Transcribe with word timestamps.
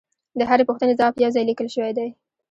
د 0.39 0.41
هرې 0.49 0.63
پوښتنې 0.69 0.97
ځواب 0.99 1.13
یو 1.15 1.31
ځای 1.35 1.43
لیکل 1.49 1.67
شوی 1.75 1.91
دی 1.97 2.07